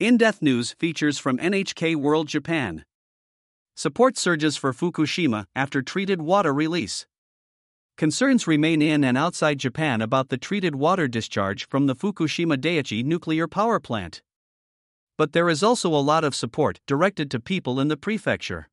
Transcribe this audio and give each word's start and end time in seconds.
In 0.00 0.16
depth 0.16 0.40
news 0.40 0.72
features 0.78 1.18
from 1.18 1.36
NHK 1.36 1.94
World 1.94 2.26
Japan. 2.26 2.86
Support 3.76 4.16
surges 4.16 4.56
for 4.56 4.72
Fukushima 4.72 5.44
after 5.54 5.82
treated 5.82 6.22
water 6.22 6.54
release. 6.54 7.06
Concerns 7.98 8.46
remain 8.46 8.80
in 8.80 9.04
and 9.04 9.18
outside 9.18 9.58
Japan 9.58 10.00
about 10.00 10.30
the 10.30 10.38
treated 10.38 10.74
water 10.74 11.06
discharge 11.06 11.68
from 11.68 11.86
the 11.86 11.94
Fukushima 11.94 12.56
Daiichi 12.56 13.04
nuclear 13.04 13.46
power 13.46 13.78
plant. 13.78 14.22
But 15.18 15.34
there 15.34 15.50
is 15.50 15.62
also 15.62 15.90
a 15.90 16.00
lot 16.00 16.24
of 16.24 16.34
support 16.34 16.80
directed 16.86 17.30
to 17.32 17.38
people 17.38 17.78
in 17.78 17.88
the 17.88 17.98
prefecture. 17.98 18.70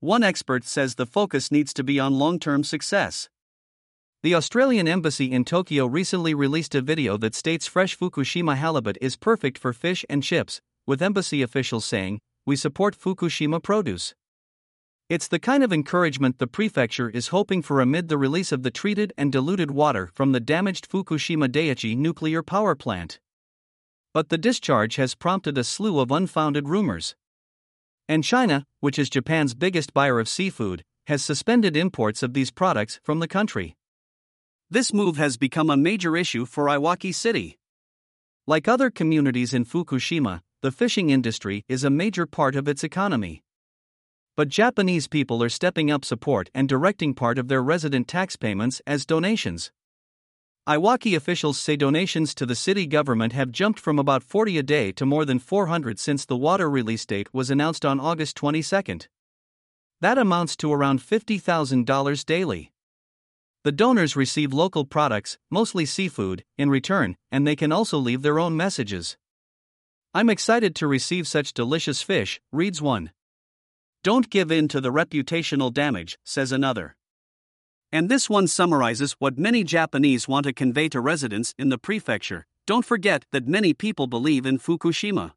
One 0.00 0.22
expert 0.22 0.64
says 0.64 0.96
the 0.96 1.06
focus 1.06 1.50
needs 1.50 1.72
to 1.72 1.82
be 1.82 1.98
on 1.98 2.18
long 2.18 2.38
term 2.38 2.62
success. 2.62 3.30
The 4.26 4.34
Australian 4.34 4.88
Embassy 4.88 5.30
in 5.30 5.44
Tokyo 5.44 5.86
recently 5.86 6.34
released 6.34 6.74
a 6.74 6.82
video 6.82 7.16
that 7.18 7.32
states 7.32 7.68
fresh 7.68 7.96
Fukushima 7.96 8.56
halibut 8.56 8.98
is 9.00 9.16
perfect 9.16 9.56
for 9.56 9.72
fish 9.72 10.04
and 10.10 10.20
chips, 10.20 10.60
with 10.84 11.00
embassy 11.00 11.42
officials 11.42 11.84
saying, 11.84 12.18
We 12.44 12.56
support 12.56 12.98
Fukushima 12.98 13.62
produce. 13.62 14.16
It's 15.08 15.28
the 15.28 15.38
kind 15.38 15.62
of 15.62 15.72
encouragement 15.72 16.38
the 16.38 16.48
prefecture 16.48 17.08
is 17.08 17.28
hoping 17.28 17.62
for 17.62 17.80
amid 17.80 18.08
the 18.08 18.18
release 18.18 18.50
of 18.50 18.64
the 18.64 18.72
treated 18.72 19.12
and 19.16 19.30
diluted 19.30 19.70
water 19.70 20.10
from 20.12 20.32
the 20.32 20.40
damaged 20.40 20.90
Fukushima 20.90 21.46
Daiichi 21.48 21.96
nuclear 21.96 22.42
power 22.42 22.74
plant. 22.74 23.20
But 24.12 24.30
the 24.30 24.38
discharge 24.38 24.96
has 24.96 25.14
prompted 25.14 25.56
a 25.56 25.62
slew 25.62 26.00
of 26.00 26.10
unfounded 26.10 26.68
rumors. 26.68 27.14
And 28.08 28.24
China, 28.24 28.64
which 28.80 28.98
is 28.98 29.08
Japan's 29.08 29.54
biggest 29.54 29.94
buyer 29.94 30.18
of 30.18 30.28
seafood, 30.28 30.82
has 31.06 31.24
suspended 31.24 31.76
imports 31.76 32.24
of 32.24 32.34
these 32.34 32.50
products 32.50 32.98
from 33.04 33.20
the 33.20 33.28
country. 33.28 33.76
This 34.68 34.92
move 34.92 35.16
has 35.16 35.36
become 35.36 35.70
a 35.70 35.76
major 35.76 36.16
issue 36.16 36.44
for 36.44 36.66
Iwaki 36.66 37.14
City. 37.14 37.56
Like 38.48 38.66
other 38.66 38.90
communities 38.90 39.54
in 39.54 39.64
Fukushima, 39.64 40.40
the 40.60 40.72
fishing 40.72 41.10
industry 41.10 41.64
is 41.68 41.84
a 41.84 41.90
major 41.90 42.26
part 42.26 42.56
of 42.56 42.66
its 42.66 42.82
economy. 42.82 43.44
But 44.36 44.48
Japanese 44.48 45.06
people 45.06 45.40
are 45.40 45.48
stepping 45.48 45.88
up 45.88 46.04
support 46.04 46.50
and 46.52 46.68
directing 46.68 47.14
part 47.14 47.38
of 47.38 47.46
their 47.46 47.62
resident 47.62 48.08
tax 48.08 48.34
payments 48.34 48.82
as 48.88 49.06
donations. 49.06 49.70
Iwaki 50.68 51.14
officials 51.14 51.60
say 51.60 51.76
donations 51.76 52.34
to 52.34 52.44
the 52.44 52.56
city 52.56 52.88
government 52.88 53.34
have 53.34 53.52
jumped 53.52 53.78
from 53.78 54.00
about 54.00 54.24
40 54.24 54.58
a 54.58 54.64
day 54.64 54.90
to 54.90 55.06
more 55.06 55.24
than 55.24 55.38
400 55.38 56.00
since 56.00 56.26
the 56.26 56.36
water 56.36 56.68
release 56.68 57.06
date 57.06 57.32
was 57.32 57.50
announced 57.50 57.84
on 57.84 58.00
August 58.00 58.34
22. 58.34 59.06
That 60.00 60.18
amounts 60.18 60.56
to 60.56 60.72
around 60.72 60.98
$50,000 60.98 62.26
daily. 62.26 62.72
The 63.66 63.72
donors 63.72 64.14
receive 64.14 64.52
local 64.52 64.84
products, 64.84 65.38
mostly 65.50 65.86
seafood, 65.86 66.44
in 66.56 66.70
return, 66.70 67.16
and 67.32 67.44
they 67.44 67.56
can 67.56 67.72
also 67.72 67.98
leave 67.98 68.22
their 68.22 68.38
own 68.38 68.56
messages. 68.56 69.16
I'm 70.14 70.30
excited 70.30 70.76
to 70.76 70.86
receive 70.86 71.26
such 71.26 71.52
delicious 71.52 72.00
fish, 72.00 72.40
reads 72.52 72.80
one. 72.80 73.10
Don't 74.04 74.30
give 74.30 74.52
in 74.52 74.68
to 74.68 74.80
the 74.80 74.92
reputational 74.92 75.74
damage, 75.74 76.16
says 76.22 76.52
another. 76.52 76.94
And 77.90 78.08
this 78.08 78.30
one 78.30 78.46
summarizes 78.46 79.16
what 79.18 79.36
many 79.36 79.64
Japanese 79.64 80.28
want 80.28 80.46
to 80.46 80.52
convey 80.52 80.88
to 80.90 81.00
residents 81.00 81.52
in 81.58 81.68
the 81.68 81.76
prefecture. 81.76 82.46
Don't 82.68 82.84
forget 82.84 83.24
that 83.32 83.48
many 83.48 83.74
people 83.74 84.06
believe 84.06 84.46
in 84.46 84.60
Fukushima. 84.60 85.32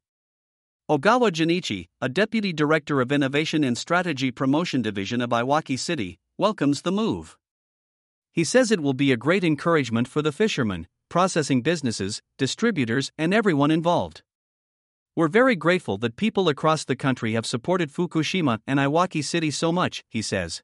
Ogawa 0.87 1.31
Junichi, 1.31 1.87
a 1.99 2.07
deputy 2.07 2.53
director 2.53 3.01
of 3.01 3.11
Innovation 3.11 3.63
and 3.63 3.75
Strategy 3.75 4.29
Promotion 4.29 4.83
Division 4.83 5.19
of 5.19 5.31
Iwaki 5.31 5.79
City, 5.79 6.19
welcomes 6.37 6.83
the 6.83 6.91
move. 6.91 7.35
He 8.31 8.43
says 8.43 8.71
it 8.71 8.81
will 8.81 8.93
be 8.93 9.11
a 9.11 9.17
great 9.17 9.43
encouragement 9.43 10.07
for 10.07 10.21
the 10.21 10.31
fishermen, 10.31 10.87
processing 11.09 11.61
businesses, 11.61 12.21
distributors, 12.37 13.11
and 13.17 13.33
everyone 13.33 13.71
involved. 13.71 14.21
We're 15.15 15.27
very 15.27 15.55
grateful 15.55 15.97
that 15.97 16.15
people 16.15 16.47
across 16.47 16.85
the 16.85 16.95
country 16.95 17.33
have 17.33 17.45
supported 17.45 17.91
Fukushima 17.91 18.59
and 18.67 18.79
Iwaki 18.79 19.23
City 19.23 19.51
so 19.51 19.71
much, 19.71 20.03
he 20.07 20.21
says. 20.21 20.63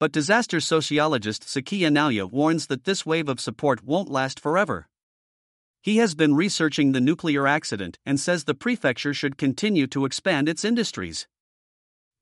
But 0.00 0.10
disaster 0.10 0.58
sociologist 0.58 1.44
Sekiya 1.44 1.90
Naoya 1.90 2.28
warns 2.28 2.66
that 2.66 2.84
this 2.84 3.06
wave 3.06 3.28
of 3.28 3.40
support 3.40 3.84
won't 3.84 4.10
last 4.10 4.40
forever. 4.40 4.88
He 5.80 5.98
has 5.98 6.14
been 6.14 6.34
researching 6.34 6.92
the 6.92 7.00
nuclear 7.00 7.46
accident 7.46 7.98
and 8.06 8.18
says 8.18 8.44
the 8.44 8.54
prefecture 8.54 9.14
should 9.14 9.38
continue 9.38 9.86
to 9.88 10.04
expand 10.04 10.48
its 10.48 10.64
industries. 10.64 11.28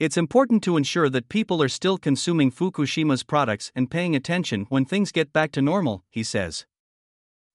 It's 0.00 0.16
important 0.16 0.62
to 0.62 0.78
ensure 0.78 1.11
that 1.11 1.28
people 1.28 1.62
are 1.62 1.69
still 1.69 1.99
consuming 1.99 2.50
Fukushima's 2.50 3.22
products 3.22 3.71
and 3.75 3.91
paying 3.91 4.16
attention 4.16 4.65
when 4.71 4.87
things 4.87 5.12
get 5.12 5.31
back 5.31 5.53
to 5.53 5.61
normal, 5.61 6.05
he 6.09 6.22
says. 6.22 6.65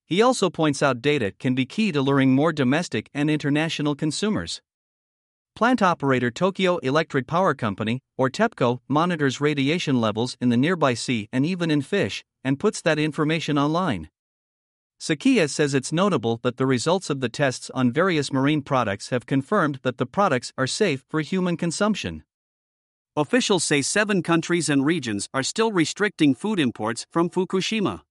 He 0.04 0.22
also 0.22 0.48
points 0.48 0.80
out 0.80 1.02
data 1.02 1.32
can 1.40 1.56
be 1.56 1.66
key 1.66 1.90
to 1.90 2.00
luring 2.00 2.36
more 2.36 2.52
domestic 2.52 3.10
and 3.12 3.28
international 3.28 3.96
consumers. 3.96 4.62
Plant 5.56 5.82
operator 5.82 6.30
Tokyo 6.30 6.76
Electric 6.84 7.26
Power 7.26 7.52
Company, 7.52 7.98
or 8.16 8.30
TEPCO, 8.30 8.78
monitors 8.86 9.40
radiation 9.40 10.00
levels 10.00 10.36
in 10.40 10.48
the 10.48 10.56
nearby 10.56 10.94
sea 10.94 11.28
and 11.32 11.44
even 11.44 11.68
in 11.68 11.82
fish, 11.82 12.24
and 12.44 12.60
puts 12.60 12.80
that 12.82 12.96
information 12.96 13.58
online. 13.58 14.08
Sekiya 15.00 15.50
says 15.50 15.74
it's 15.74 15.92
notable 15.92 16.38
that 16.44 16.58
the 16.58 16.66
results 16.66 17.10
of 17.10 17.18
the 17.18 17.28
tests 17.28 17.70
on 17.74 17.90
various 17.90 18.32
marine 18.32 18.62
products 18.62 19.10
have 19.10 19.26
confirmed 19.26 19.80
that 19.82 19.98
the 19.98 20.06
products 20.06 20.52
are 20.56 20.68
safe 20.68 21.04
for 21.08 21.20
human 21.22 21.56
consumption. 21.56 22.22
Officials 23.18 23.64
say 23.64 23.80
seven 23.80 24.22
countries 24.22 24.68
and 24.68 24.84
regions 24.84 25.30
are 25.32 25.42
still 25.42 25.72
restricting 25.72 26.34
food 26.34 26.60
imports 26.60 27.06
from 27.10 27.30
Fukushima. 27.30 28.02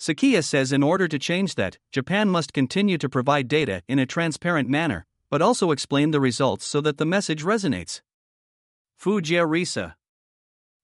Sekiya 0.00 0.42
says 0.42 0.72
in 0.72 0.82
order 0.82 1.06
to 1.06 1.20
change 1.20 1.54
that, 1.54 1.78
Japan 1.92 2.28
must 2.28 2.52
continue 2.52 2.98
to 2.98 3.08
provide 3.08 3.46
data 3.46 3.82
in 3.86 4.00
a 4.00 4.06
transparent 4.06 4.68
manner, 4.68 5.06
but 5.30 5.40
also 5.40 5.70
explain 5.70 6.10
the 6.10 6.18
results 6.18 6.64
so 6.64 6.80
that 6.80 6.98
the 6.98 7.06
message 7.06 7.44
resonates. 7.44 8.00
Fujia 9.00 9.46
Risa. 9.46 9.94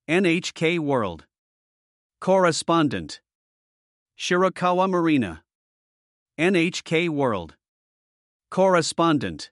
NHK 0.08 0.78
World. 0.78 1.26
Correspondent. 2.20 3.20
Shirakawa 4.16 4.88
Marina. 4.88 5.42
NHK 6.38 7.08
World. 7.08 7.56
Correspondent. 8.52 9.50